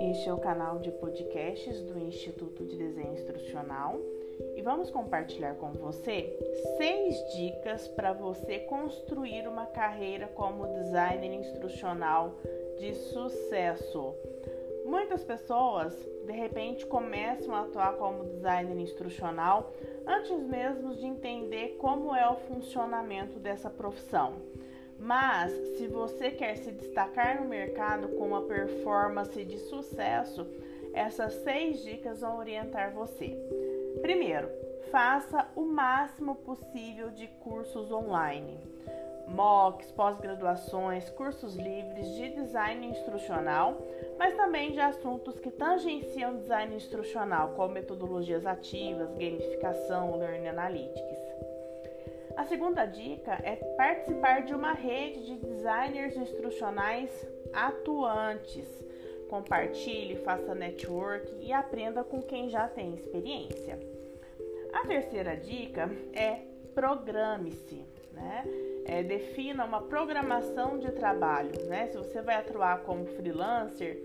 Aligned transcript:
Este 0.00 0.28
é 0.28 0.32
o 0.32 0.38
canal 0.38 0.78
de 0.78 0.90
podcasts 0.90 1.82
do 1.82 1.98
Instituto 1.98 2.64
de 2.64 2.76
Desenho 2.76 3.12
Instrucional 3.12 4.00
e 4.56 4.62
vamos 4.62 4.90
compartilhar 4.90 5.54
com 5.56 5.72
você 5.72 6.34
seis 6.78 7.16
dicas 7.34 7.88
para 7.88 8.12
você 8.12 8.60
construir 8.60 9.46
uma 9.46 9.66
carreira 9.66 10.28
como 10.28 10.66
designer 10.74 11.34
instrucional 11.34 12.34
de 12.78 12.94
sucesso. 12.94 14.14
Muitas 14.86 15.22
pessoas 15.22 15.94
de 16.26 16.32
repente 16.32 16.86
começam 16.86 17.54
a 17.54 17.62
atuar 17.62 17.96
como 17.96 18.24
designer 18.24 18.78
instrucional 18.78 19.72
antes 20.06 20.42
mesmo 20.42 20.94
de 20.94 21.06
entender 21.06 21.76
como 21.78 22.14
é 22.14 22.28
o 22.30 22.36
funcionamento 22.36 23.38
dessa 23.38 23.68
profissão. 23.68 24.34
Mas 25.00 25.50
se 25.78 25.86
você 25.86 26.30
quer 26.30 26.56
se 26.58 26.70
destacar 26.70 27.40
no 27.40 27.48
mercado 27.48 28.08
com 28.10 28.26
uma 28.26 28.42
performance 28.42 29.44
de 29.44 29.58
sucesso, 29.58 30.46
essas 30.92 31.32
seis 31.42 31.82
dicas 31.82 32.20
vão 32.20 32.36
orientar 32.36 32.92
você. 32.92 33.34
Primeiro, 34.02 34.48
faça 34.90 35.48
o 35.56 35.62
máximo 35.62 36.34
possível 36.34 37.10
de 37.10 37.26
cursos 37.26 37.90
online. 37.90 38.58
MOOCs, 39.26 39.92
pós-graduações, 39.92 41.08
cursos 41.10 41.54
livres 41.54 42.08
de 42.16 42.30
design 42.30 42.88
instrucional, 42.88 43.80
mas 44.18 44.34
também 44.36 44.72
de 44.72 44.80
assuntos 44.80 45.38
que 45.38 45.50
tangenciam 45.50 46.36
design 46.36 46.74
instrucional, 46.74 47.50
como 47.50 47.72
metodologias 47.74 48.44
ativas, 48.44 49.14
gamificação, 49.14 50.18
learning 50.18 50.48
analytics. 50.48 51.29
A 52.36 52.44
segunda 52.44 52.86
dica 52.86 53.38
é 53.42 53.56
participar 53.76 54.42
de 54.42 54.54
uma 54.54 54.72
rede 54.72 55.26
de 55.26 55.36
designers 55.36 56.16
instrucionais 56.16 57.10
atuantes. 57.52 58.66
Compartilhe, 59.28 60.16
faça 60.16 60.54
network 60.54 61.32
e 61.40 61.52
aprenda 61.52 62.02
com 62.02 62.22
quem 62.22 62.48
já 62.48 62.68
tem 62.68 62.94
experiência. 62.94 63.78
A 64.72 64.86
terceira 64.86 65.36
dica 65.36 65.90
é 66.12 66.40
programe-se, 66.74 67.84
né? 68.12 68.44
É, 68.86 69.02
defina 69.02 69.64
uma 69.64 69.82
programação 69.82 70.78
de 70.78 70.90
trabalho, 70.92 71.52
né? 71.66 71.86
Se 71.88 71.96
você 71.96 72.20
vai 72.20 72.36
atuar 72.36 72.80
como 72.82 73.06
freelancer, 73.06 73.98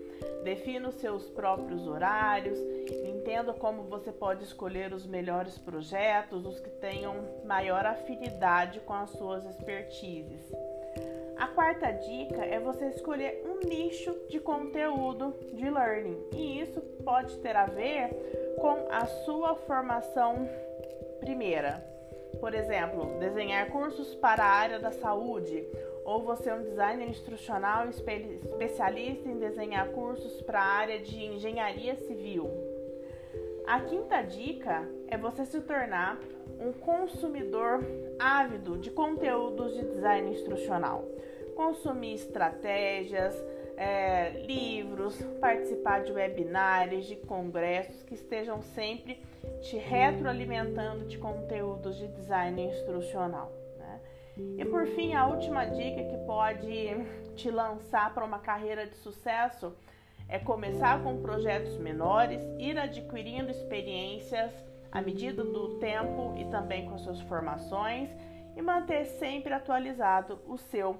defina 0.44 0.88
os 0.88 0.94
seus 0.96 1.28
próprios 1.30 1.86
horários, 1.86 2.58
entenda 3.04 3.52
como 3.52 3.82
você 3.84 4.12
pode 4.12 4.44
escolher 4.44 4.92
os 4.92 5.06
melhores 5.06 5.58
projetos, 5.58 6.46
os 6.46 6.60
que 6.60 6.70
tenham 6.70 7.14
maior 7.44 7.84
afinidade 7.84 8.80
com 8.80 8.92
as 8.92 9.10
suas 9.10 9.44
expertises. 9.44 10.52
A 11.36 11.48
quarta 11.48 11.90
dica 11.90 12.44
é 12.44 12.58
você 12.58 12.86
escolher 12.86 13.44
um 13.44 13.68
nicho 13.68 14.16
de 14.30 14.40
conteúdo 14.40 15.34
de 15.52 15.68
learning, 15.68 16.16
e 16.32 16.60
isso 16.60 16.80
pode 17.04 17.36
ter 17.38 17.54
a 17.56 17.66
ver 17.66 18.10
com 18.58 18.88
a 18.90 19.04
sua 19.06 19.54
formação 19.54 20.48
primeira. 21.20 21.95
Por 22.40 22.54
exemplo, 22.54 23.18
desenhar 23.18 23.70
cursos 23.70 24.14
para 24.14 24.44
a 24.44 24.50
área 24.50 24.78
da 24.78 24.90
saúde, 24.90 25.66
ou 26.04 26.22
você 26.22 26.50
é 26.50 26.54
um 26.54 26.62
designer 26.62 27.08
instrucional 27.08 27.88
especialista 27.88 29.28
em 29.28 29.38
desenhar 29.38 29.88
cursos 29.88 30.40
para 30.42 30.60
a 30.60 30.64
área 30.64 31.00
de 31.00 31.24
engenharia 31.24 31.96
civil. 31.96 32.48
A 33.66 33.80
quinta 33.80 34.22
dica 34.22 34.88
é 35.08 35.18
você 35.18 35.44
se 35.44 35.60
tornar 35.60 36.20
um 36.60 36.72
consumidor 36.72 37.84
ávido 38.18 38.78
de 38.78 38.90
conteúdos 38.90 39.74
de 39.74 39.82
design 39.82 40.30
instrucional. 40.30 41.04
Consumir 41.56 42.14
estratégias, 42.14 43.34
é, 43.76 44.30
livros, 44.46 45.20
participar 45.40 46.02
de 46.02 46.12
webinários, 46.12 47.06
de 47.06 47.16
congressos 47.16 48.02
que 48.04 48.14
estejam 48.14 48.62
sempre 48.62 49.20
te 49.62 49.76
retroalimentando 49.76 51.06
de 51.06 51.18
conteúdos 51.18 51.96
de 51.96 52.08
design 52.08 52.62
instrucional. 52.62 53.52
Né? 53.78 54.00
E 54.58 54.64
por 54.64 54.86
fim, 54.86 55.14
a 55.14 55.26
última 55.26 55.64
dica 55.64 56.04
que 56.04 56.16
pode 56.26 56.94
te 57.34 57.50
lançar 57.50 58.14
para 58.14 58.24
uma 58.24 58.38
carreira 58.38 58.86
de 58.86 58.96
sucesso 58.96 59.72
é 60.28 60.38
começar 60.38 61.02
com 61.02 61.20
projetos 61.22 61.76
menores, 61.78 62.40
ir 62.58 62.78
adquirindo 62.78 63.50
experiências 63.50 64.50
à 64.90 65.00
medida 65.00 65.44
do 65.44 65.78
tempo 65.78 66.34
e 66.36 66.44
também 66.46 66.88
com 66.88 66.98
suas 66.98 67.20
formações 67.22 68.10
e 68.56 68.62
manter 68.62 69.04
sempre 69.04 69.52
atualizado 69.52 70.40
o 70.48 70.56
seu 70.56 70.96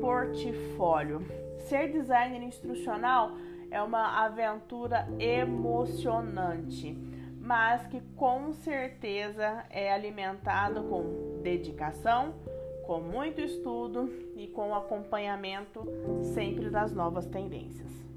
portfólio. 0.00 1.20
Ser 1.68 1.90
designer 1.90 2.42
instrucional 2.42 3.32
é 3.70 3.82
uma 3.82 4.24
aventura 4.24 5.08
emocionante, 5.18 6.96
mas 7.40 7.86
que 7.88 8.00
com 8.16 8.52
certeza 8.52 9.64
é 9.68 9.92
alimentado 9.92 10.84
com 10.84 11.40
dedicação, 11.42 12.34
com 12.86 13.00
muito 13.00 13.40
estudo 13.40 14.08
e 14.36 14.46
com 14.48 14.74
acompanhamento 14.74 15.86
sempre 16.34 16.70
das 16.70 16.92
novas 16.92 17.26
tendências. 17.26 18.09